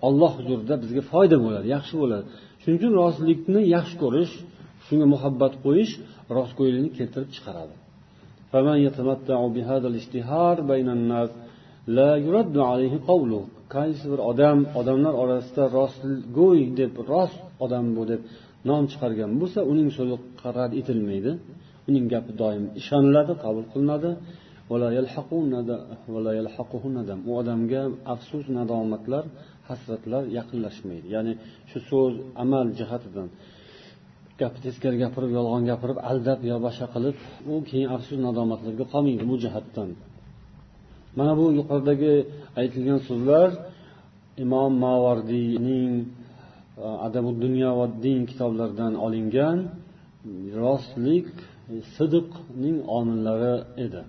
[0.08, 2.26] olloh huzurida bizga foyda bo'ladi yaxshi bo'ladi.
[2.62, 4.34] Shuning uchun rostlikni yaxshi ko'rish
[4.88, 5.94] shunga muhabbat qo'yish
[6.38, 7.76] rostgo'ylikni keltirib chiqaradi.
[13.76, 18.22] Qaysi bir odam odamlar orasida rostgo'y deb rost odam bu deb
[18.70, 20.16] nom chiqargan bo'lsa uning so'zi
[20.58, 21.32] rad etilmaydi.
[21.90, 24.12] Uning gapi doim ishoniladi qabul qilinadi.
[27.30, 27.82] U odamga
[28.14, 29.24] afsus nadomatlar
[29.70, 31.08] hasratlar yaqinlashmaydi.
[31.16, 31.34] Ya'ni
[31.70, 33.28] shu so'z amal jihatidan.
[34.42, 37.16] Gapni teskari gapirib yolg'on gapirib aldab yo boshqa qilib
[37.52, 39.90] u keyin afsus nadomatlarga qolmaydi bu jihatdan.
[41.18, 42.14] Mana bu yuqoridagi
[42.60, 43.50] aytilgan so'zlar
[44.44, 45.94] imom mavardiyning
[46.86, 49.60] e, adabu dunyo va din kitoblaridan olingan
[50.62, 51.28] rostlik
[51.96, 54.02] sidiqning omillari edi.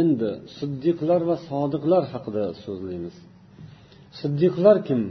[0.00, 3.16] Endi siddiqlar va sodiqlar haqida so'zlaymiz.
[4.20, 5.02] Siddiqlar kim?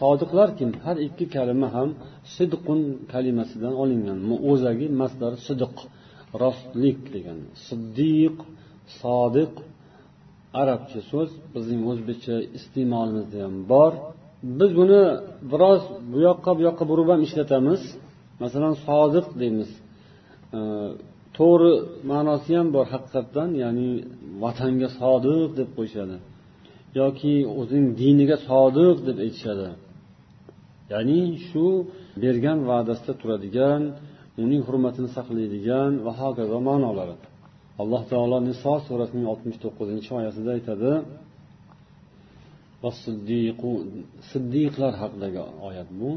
[0.00, 0.70] Sodiqlar kim?
[0.84, 1.88] Har ikki kalima ham
[2.36, 2.80] sidqun
[3.12, 4.18] kalimasidan olingan.
[4.50, 5.76] O'zagi masdar sidiq
[6.42, 7.38] rostlik degan.
[7.66, 8.36] Siddiq
[9.00, 9.52] sodiq
[10.60, 13.92] arabcha so'z bizning o'zbekcha iste'molimizda ham bor.
[14.58, 15.02] Biz buni
[15.52, 17.82] biroz bu yoqqa bu yoqqa burib ham ishlatamiz.
[18.42, 19.70] Masalan sodiq deymiz.
[21.38, 21.72] To'g'ri
[22.10, 23.90] ma'nosi ham bor haqiqatdan ya'ni
[24.42, 26.16] vatanga sodiq deb qo'yishadi.
[27.00, 29.68] Yoki o'zining diniga sodiq deb aytishadi.
[30.92, 31.66] Ya'ni shu
[32.22, 33.82] bergan va'dasida turadigan
[34.44, 37.16] uning hurmatini saqlaydigan va hokazo ma'nolari.
[37.81, 40.91] alloh taolo niso surasining oltmish to'qqizinchi oyasida aytadi
[44.31, 46.11] siddiqlar haqidagi oyat bu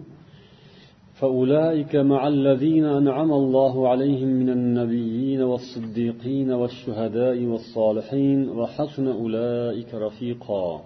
[1.21, 10.81] فأولئك مع الذين أنعم الله عليهم من النبيين والصديقين والشهداء والصالحين وحسن أولئك رفيقا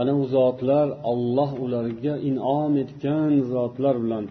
[0.00, 4.24] ana u zotlar olloh ularga inom etgan zotlar bilan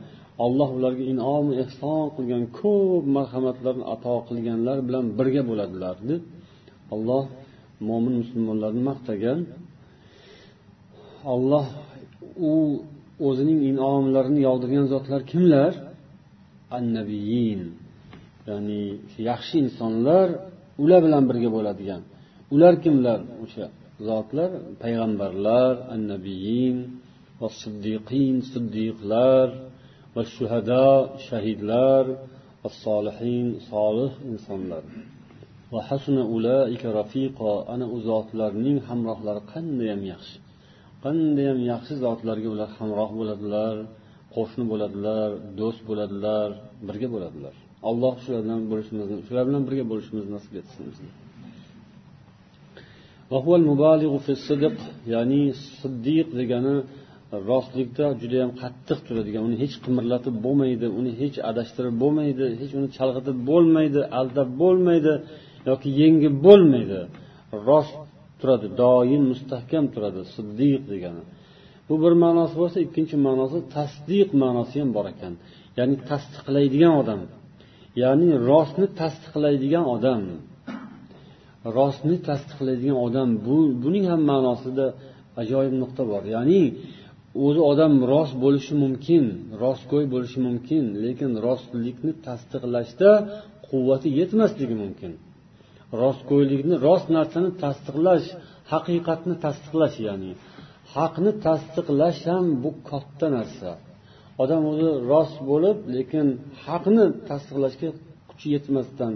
[0.45, 6.23] olloh ularga inom ehson qilgan ko'p marhamatlarni ato qilganlar bilan birga bo'ladilar deb
[6.95, 7.25] olloh
[7.89, 9.41] mo'min musulmonlarni maqtagan.
[11.35, 11.67] Olloh
[12.51, 12.53] u
[13.29, 15.73] o'zining inomlarini yog'dirgan zotlar kimlar?
[16.79, 17.61] Annabiyin
[18.49, 18.83] ya'ni
[19.29, 20.29] yaxshi insonlar
[20.83, 22.03] ular bilan birga bo'ladigan.
[22.55, 23.19] Ular kimlar?
[23.45, 23.67] O'sha
[24.09, 24.51] zotlar
[24.83, 26.77] payg'ambarlar annabiyin
[27.41, 29.47] va siddiqin siddiqlar.
[30.15, 30.89] Va shuhado
[31.27, 32.05] shahidlar
[32.63, 34.85] va solihin solih insonlar.
[35.73, 40.37] Va hasuna ulaika rafiqo ana u zotlarning hamrohlari qandayyam yaxshi.
[41.05, 43.75] Qandayyam yaxshi zotlarga ular hamroh bo'ladilar
[44.35, 45.29] qo'shni bo'ladilar
[45.61, 46.49] do'st bo'ladilar
[46.89, 47.55] birga bo'ladilar.
[47.91, 51.11] Alloh shular bilan bo'lishimizni shular bilan birga bo'lishimizni nasib etsin bizni
[55.13, 55.43] ya'ni
[55.81, 56.75] siddiq degani
[57.51, 63.39] rostlikda judayam qattiq turadigan uni hech qimirlatib bo'lmaydi uni hech adashtirib bo'lmaydi hech uni chalg'itib
[63.51, 65.15] bo'lmaydi aldab bo'lmaydi
[65.69, 67.01] yoki yengib bo'lmaydi.
[67.69, 67.95] Rost
[68.41, 71.23] turadi doim mustahkam turadi siddiq degani.
[71.89, 75.33] Bu bir ma'nosi bo'lsa ikkinchi ma'nosi tasdiq ma'nosi ham bor ekan.
[75.79, 77.21] Ya'ni tasdiqlaydigan odam.
[78.03, 80.23] Ya'ni rostni tasdiqlaydigan odam.
[81.79, 83.29] Rostni tasdiqlaydigan odam.
[83.47, 84.87] Bu buning ham ma'nosida
[85.43, 86.23] ajoyib nuqta bor.
[86.35, 86.63] Ya'ni
[87.43, 89.25] o'zi odam rost bo'lishi mumkin
[89.63, 93.11] rostgo'y bo'lishi mumkin lekin rostlikni tasdiqlashda
[93.69, 95.13] quvvati yetmasligi mumkin.
[96.03, 98.27] Rostgo'ylikni rost narsani tasdiqlash
[98.73, 100.31] haqiqatni tasdiqlash ya'ni
[100.95, 103.71] haqni tasdiqlash ham bu katta narsa.
[104.43, 106.27] Odam o'zi rost bo'lib lekin
[106.67, 107.89] haqni tasdiqlashga
[108.29, 109.13] kuchi yetmasdan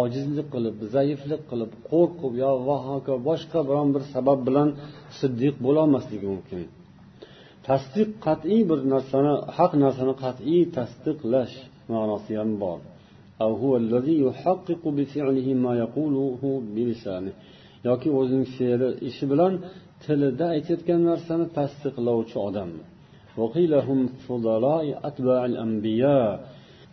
[0.00, 4.68] ojizlik qilib zaiflik qilib qo'rqib yo va hokazo boshqa biron bir sabab bilan
[5.18, 6.60] siddiq bo'lolmasligi mumkin.
[7.68, 11.54] Tasdiq qat'iy bir narsani haq narsani qat'iy tasdiqlash
[11.92, 12.78] ma'nosi ham bor.
[17.88, 19.52] Yoki o'zining fe'li ishi bilan
[20.04, 22.70] tilida aytayotgan narsani tasdiqlovchi odam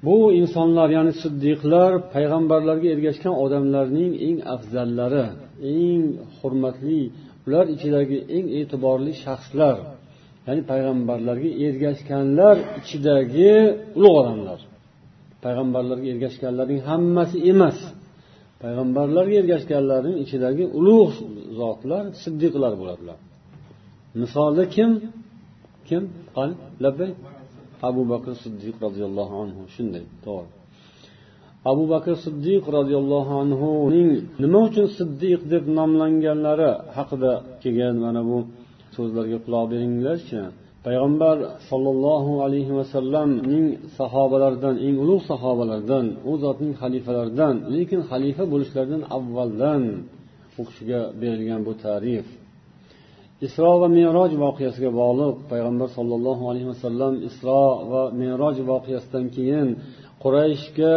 [0.05, 5.25] bu insonlar ya'ni siddiqlar payg'ambarlarga ergashgan odamlarning eng afzallari
[5.77, 6.03] eng
[6.38, 7.01] hurmatli
[7.45, 9.77] ular ichidagi eng e'tiborli shaxslar
[10.47, 13.51] ya'ni payg'ambarlarga ergashganlar ichidagi
[13.97, 14.60] ulug' odamlar.
[15.45, 17.77] Payg'ambarlarga ergashganlarning hammasi emas.
[18.63, 21.15] Payg'ambarlarga ergashganlarning ichidagi ulug'
[21.60, 23.17] zotlar siddiqlar bo'ladilar.
[24.21, 24.91] Misolda kim?
[25.88, 26.03] Kim?
[26.84, 27.12] Labbay?
[27.89, 29.62] Abu bakr siddiq roziyallohu anhu.
[29.75, 30.05] Shunday.
[30.25, 30.49] To'g'ri.
[31.71, 34.12] Abu bakr siddiq roziyallohu anhuning
[34.43, 37.31] nima uchun siddiq deb nomlanganlari haqida
[37.62, 38.38] kelgan mana bu
[38.97, 40.41] so'zlarga quloq beringlarchi.
[40.86, 41.38] Payg'ambar
[41.69, 49.81] sollallohu alayhi vasallamning sahobalaridan eng ulug' sahobalardan u zotning xalifalaridan lekin xalifa bo'lishlaridan avvaldan
[50.60, 52.25] u kishiga berilgan bu tarif.
[53.47, 59.67] Isro va meroj voqeasiga bog'liq payg'ambar sollallohu alayhi vasallam isro va meroj voqeasidan keyin
[60.23, 60.95] qurayshga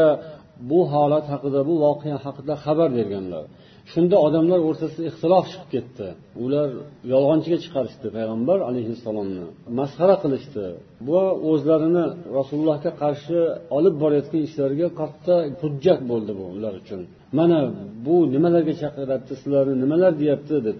[0.71, 3.44] bu holat haqida bu voqea haqida xabar berganlar.
[3.92, 6.07] Shunda odamlar o'rtasida ixtilof chiqib ketdi.
[6.44, 6.68] Ular
[7.12, 9.47] yolg'onchiga chiqarishdi payg'ambar alayhissalomni.
[9.79, 10.64] Masxara qilishdi.
[11.09, 11.18] Bu
[11.51, 12.05] o'zlarini
[12.38, 13.38] rasulullohga qarshi
[13.77, 17.01] olib borayotgan ishlariga katta hujjat bo'ldi bu ular uchun.
[17.38, 17.59] Mana
[18.07, 20.79] bu nimalarga chaqiryapti sizlarni nimalar deyapti deb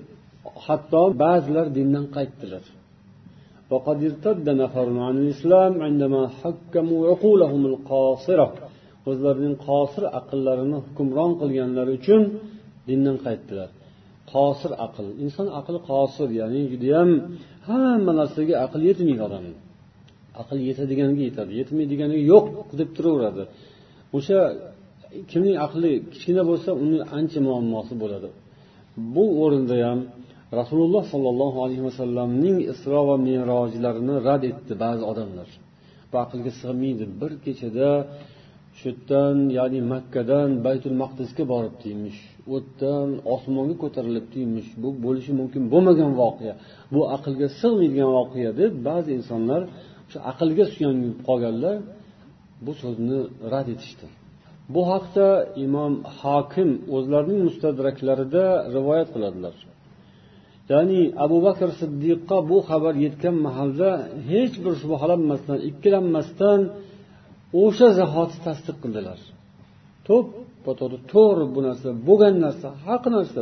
[0.67, 2.65] hatto ba'zilar dindan qaytdilar.
[9.11, 12.23] O'zlarining qosir aqllarini hukmron qilganlari uchun
[12.89, 13.71] dindan qaytdilar.
[14.33, 15.07] Qosir aql.
[15.25, 17.11] Inson aqli qosir ya'ni judayam
[17.69, 19.57] hamma narsaga aql yetmaydi odamni
[20.43, 22.47] aql yetadiganiga yetadi yetmaydiganiga yo'q
[22.81, 23.43] deb turaveradi.
[24.17, 24.39] O'sha
[25.31, 28.29] kimning aqli kichkina bo'lsa uni ancha muammosi bo'ladi.
[29.15, 30.01] Bu o'rinda ham
[30.61, 35.49] rasululloh sollallohu alayhi vasallamning isro va merojlarini rad etdi ba'zi odamlar.
[36.11, 37.05] Bu aqlga sig'maydi.
[37.21, 37.89] Bir kechada
[38.79, 45.33] shu yerdan ya'ni makkadan baytul maqdisga boribdi emish u yerdan osmonga ko'tarilibdi emish bu bo'lishi
[45.41, 46.55] mumkin bo'lmagan voqea.
[46.95, 49.63] Bu aqlga sig'maydigan voqea deb ba'zi insonlar
[50.07, 51.77] o'sha aqlga suyanib qolganlar
[52.65, 53.19] bu so'zni
[53.53, 54.07] rad etishdi.
[54.75, 55.27] Bu haqda
[55.65, 58.45] imom hokim o'zlarining mustadraklarida
[58.77, 59.55] rivoyat qiladilar.
[60.73, 63.91] Ya'ni abu bakr siddiqqa bu xabar yetgan mahalda
[64.31, 66.61] hech bir shubhalanmasdan ikkilanmasdan
[67.63, 69.19] o'sha zahoti tasdiq qildilar.
[70.09, 73.41] To'ppa to'g'ri to'g'ri bu narsa bo'lgan narsa haq narsa.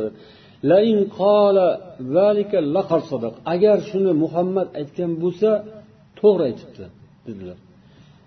[3.53, 5.49] Agar shuni muhammad aytgan bo'lsa
[6.19, 6.85] to'g'ri aytibdi
[7.27, 7.57] dedilar.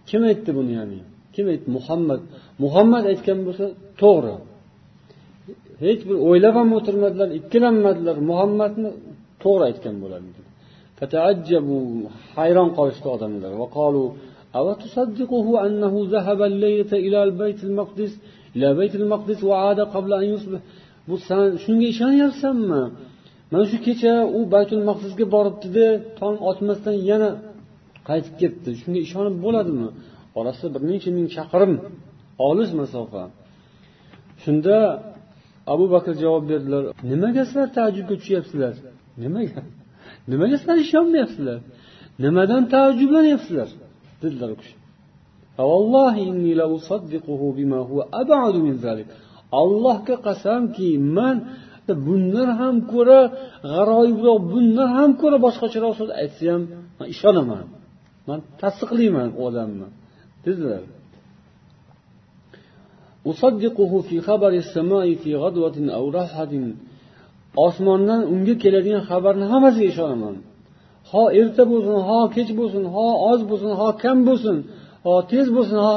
[0.09, 1.01] Kim aytdi buni ya'ni?
[1.35, 1.69] Kim aytdi?
[1.79, 2.21] Muhammad.
[2.65, 3.67] Muhammad aytgan bo'lsa
[4.03, 4.35] to'g'ri.
[5.85, 8.17] Hech bir o'ylab ham o'tirmadilar ikkilanmadilar.
[8.31, 8.91] Muhammadni
[9.43, 10.29] to'g'ri aytgan bo'ladi
[12.37, 13.53] hayron qolishdi odamlar.
[14.60, 18.14] أوتصدقه أنه ذهب الليلة إلى البيت المقدس
[18.56, 20.62] إلى بيت المقدس وعاد قبل أن يصبح
[21.08, 22.82] bu san shunga ishonyapsanmi
[23.52, 25.88] mana shu kecha u baytul maqdisga boribdida
[26.20, 27.30] tong otmasdan yana
[28.10, 29.88] qaytib ketdi shunga ishonib bo'ladimi
[30.40, 31.74] orasi bir necha ming chaqirim
[32.50, 33.24] olis masofa
[34.44, 34.76] shunda
[35.74, 38.74] abu bakr javob berdilar nimaga sizlar taajjubga tushyapsizlar
[39.24, 39.62] nimaga
[40.32, 41.60] nimaga sizlar ishonmayapsizlar
[42.24, 43.70] nimadan taajjublanyapsizlar
[44.23, 44.75] Dedilar u kishi
[49.61, 51.37] allohga qasamki man
[52.07, 53.21] bundan ham ko'ra
[53.75, 56.63] g'aroyibroq bundan ham ko'ra boshqacharoq so'z aytsa ham
[56.99, 57.65] man ishonaman.
[58.29, 59.89] Man tasdiqlayman u odamni.
[60.45, 60.83] Dedilar
[67.67, 70.35] osmondan unga keladigan xabarni hammasiga ishonaman.
[71.12, 74.58] ho erta bo'lsin ho kech bo'lsin ho oz bo'lsin ho kam bo'lsin
[75.06, 75.94] ho tez bo'lsin ho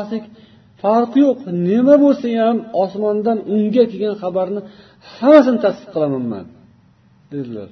[0.82, 1.38] farqi yo'q
[1.68, 4.60] nima bo'lsa ham osmondan unga kelgan xabarni
[5.14, 6.44] hammasini tasdiq qilaman man
[7.32, 7.70] dedilar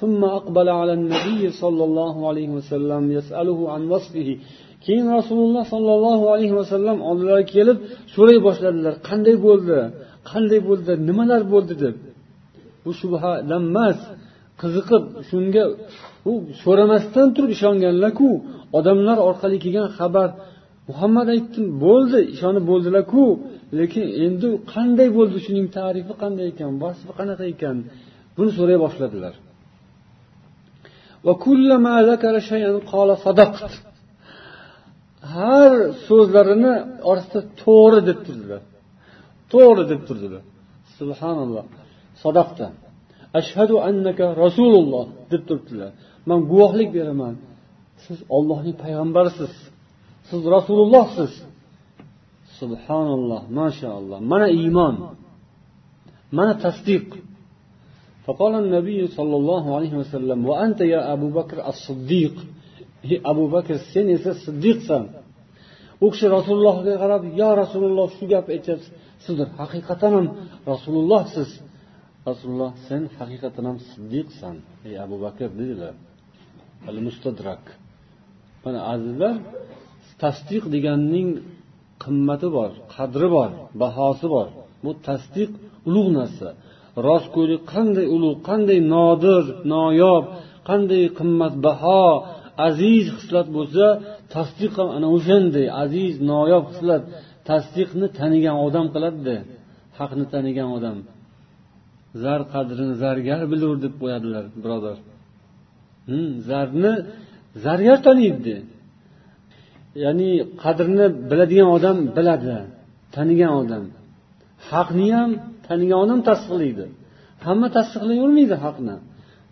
[0.00, 4.30] ثم أقبل على النبي صلى الله عليه وسلم يسأله عن وصفه
[4.86, 7.78] keyin rasululloh sollallohu alayhi vasallam oldilariga kelib
[8.14, 9.78] so'ray boshladilar qanday bo'ldi
[10.30, 11.96] qanday bo'ldi nimalar bo'ldi deb
[12.84, 13.98] bu shubhadan emas
[14.61, 15.63] Qiziqib shunga
[16.31, 16.33] u
[16.63, 18.29] so'ramasdan turib ishonganlarku
[18.77, 20.29] odamlar orqali kelgan xabar
[20.89, 23.23] muhammad aytdi bo'ldi ishonib bo'ldilarku
[23.79, 27.77] lekin endi qanday bo'ldi shuning tarifi qanday ekan vasfi qanaqa ekan
[28.37, 29.33] buni so'ray boshladilar.
[35.35, 35.71] Har
[36.07, 36.73] so'zlarini
[37.09, 38.61] orasida to'g'ri deb turdilar.
[39.53, 40.43] To'g'ri deb turdilar.
[40.97, 41.65] Subhanalloh.
[42.23, 42.67] Sadaqda
[43.40, 45.90] ashhadu annaka rasululloh deb turibdilar
[46.28, 47.34] man guvohlik beraman
[48.04, 49.52] siz ollohning payg'ambarisiz
[50.28, 51.32] siz rasulullohsiz
[52.58, 54.94] subhanalloh mashaalloh mana iymon
[56.36, 57.08] mana tasdiq
[58.26, 62.34] فقال النبي صلى الله عليه وسلم وأنت يا أبو بكر الصديق
[63.24, 65.04] abu bakr sen esa siddiqsan
[66.04, 68.90] u kishi rasulullohga qarab yo rasululloh shu gapni aytyapsiz
[69.24, 70.26] siz haqiqatan ham
[70.72, 71.48] rasulullohsiz
[72.29, 74.55] Rasululloh sen haqiqatan ham siddiqsan.
[74.87, 75.93] Ey abu bakr dedilar
[76.89, 77.63] al mustadrak
[78.63, 79.35] mana azizlar
[80.23, 81.29] tasdiq deganning
[82.03, 83.51] qimmati bor qadri bor
[83.81, 84.47] bahosi bor.
[84.83, 85.51] Bu tasdiq
[85.89, 86.49] ulug' narsa.
[87.07, 90.23] Rostgo'ylik qanday ulug' qanday nodir noyob
[90.69, 92.03] qanday qimmatbaho
[92.67, 93.85] aziz xislat bo'lsa
[94.35, 97.03] tasdiq ham ana o'shanday aziz noyob xislat.
[97.49, 99.35] Tasdiqni tanigan odam qiladida
[99.99, 100.97] haqni tanigan odam.
[102.23, 104.97] Zar qadrini zargar bilur deb qo'yadilar birodar.
[106.07, 106.93] Hmm, zarni
[107.65, 108.55] zargar taniydi
[110.03, 110.29] ya'ni
[110.63, 112.57] qadrini biladigan odam biladi
[113.15, 113.83] tanigan odam.
[114.69, 115.31] Haqni ham
[115.67, 116.85] tanigan odam tasdiqlaydi.
[117.45, 118.95] Hamma tasdiqlayvermaydi haqni.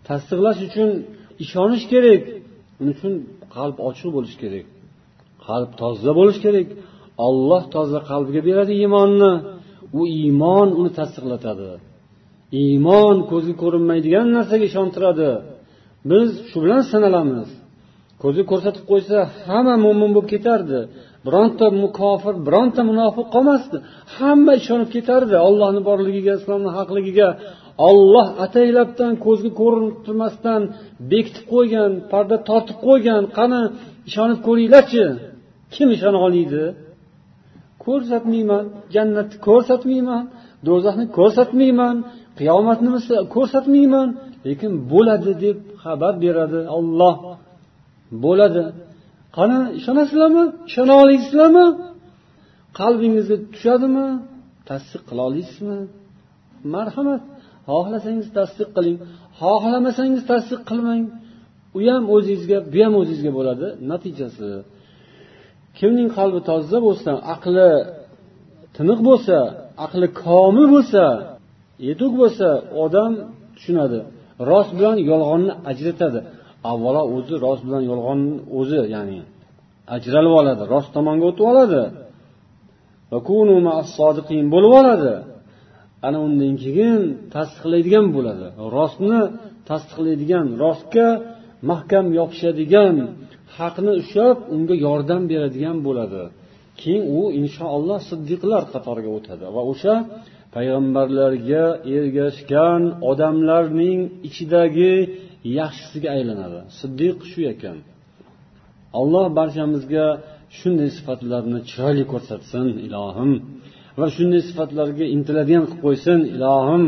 [0.08, 0.90] Tasdiqlash uchun
[1.44, 2.22] ishonish kerak
[2.80, 3.12] uning uchun
[3.56, 4.66] qalb ochiq bo'lishi kerak.
[5.46, 6.68] Qalb toza bo'lishi kerak.
[7.26, 9.32] Olloh toza qalbga beradi iymonni.
[9.98, 11.70] U iymon uni tasdiqlatadi.
[12.60, 15.30] Iymon ko'zga ko'rinmaydigan narsaga ishontiradi.
[16.10, 17.48] Biz shu bilan sanalamiz.
[18.22, 20.78] Ko'zi ko'rsatib qo'ysa hamma mo'min bo'lib ketardi.
[21.26, 23.76] Bironta mukofir bironta munofiq qolmasdi.
[24.16, 25.34] Hamma ishonib ketardi.
[25.48, 27.28] Ollohni borligiga islomni haqligiga.
[27.88, 30.60] Olloh ataylabdan ko'zga ko'rintirmasdan
[31.10, 33.60] bekitib qo'ygan parda tortib qo'ygan qani
[34.08, 35.04] ishonib ko'ringlarchi.
[35.74, 36.64] Kim ishona olmaydi?
[37.84, 40.24] Ko'rsatmayman jannatni ko'rsatmayman
[40.68, 41.96] do'zaxni ko'rsatmayman
[42.38, 42.90] qiyomatni
[43.34, 44.08] ko'rsatmayman
[44.48, 47.16] lekin bo'ladi deb xabar beradi olloh
[48.24, 48.64] bo'ladi.
[49.36, 50.44] Qani ishonasizlarmi?
[50.70, 51.66] Ishona olasizlarmi
[52.78, 54.06] qalbingizga tushadimi?
[54.68, 55.78] Tasdiq qila olasizmi?
[56.74, 57.22] Marhamat.
[57.70, 58.96] Xohlasangiz tasdiq qiling.
[59.40, 61.04] Xohlamasangiz tasdiq qilmang.
[61.76, 63.66] U ham o'zingizga bu ham o'zingizga bo'ladi.
[63.90, 64.50] Natijasi
[65.78, 67.70] kimning qalbi toza bo'lsa aqli
[68.76, 69.36] tiniq bo'lsa
[69.84, 71.04] aqli komil bo'lsa
[71.88, 72.48] yetuk bo'lsa
[72.84, 73.12] odam
[73.56, 74.00] tushunadi.
[74.50, 76.20] Rost bilan yolg'onni ajratadi.
[76.70, 79.20] Avvalo o'zi rost bilan yolg'onni o'zi ya'ni
[79.96, 81.82] ajralib oladi rost tomonga o'tib oladi.
[84.54, 85.14] Bo'lib oladi.
[86.06, 87.00] Ana undan keyin
[87.34, 88.46] tasdiqlaydigan bo'ladi.
[88.76, 89.20] Rostni
[89.68, 91.08] tasdiqlaydigan rostga
[91.70, 92.96] mahkam yopishadigan
[93.58, 96.22] haqni ushlab unga yordam beradigan bo'ladi.
[96.80, 99.94] Keyin u inshaalloh siddiqlar qatoriga o'tadi va o'sha
[100.56, 101.64] payg'ambarlarga
[101.96, 104.92] ergashgan odamlarning ichidagi
[105.60, 106.60] yaxshisiga aylanadi.
[106.80, 107.78] Siddiq shu ekan.
[109.00, 110.06] Alloh barchamizga
[110.58, 113.32] shunday sifatlarni chiroyli ko'rsatsin ilohim.
[114.00, 116.84] Va shunday sifatlarga intiladigan qilib qo'ysin ilohim.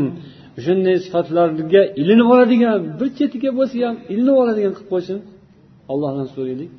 [0.65, 5.17] Shunday sifatlarga ilinib oladigan bir chetiga bo'lsa ham ilinib oladigan qilib qo'ysin.
[5.91, 6.71] Allohdan so'raylik.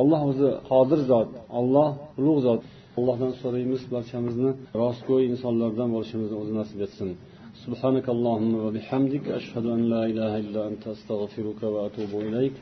[0.00, 1.28] Alloh o'zi qodir zot
[1.58, 1.88] alloh
[2.20, 2.60] ulug' zot.
[2.97, 4.51] allohdan so'raymiz barchamizni
[4.81, 7.11] rostgo'y insonlardan bo'lishimizni o'zi nasib etsin
[7.65, 12.55] سبحانك اللهم وبحمدك أشهد أن لا إله إلا أنت أستغفرك وأتوب إليك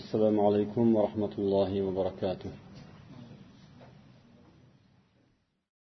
[0.00, 2.50] السلام عليكم ورحمة الله وبركاته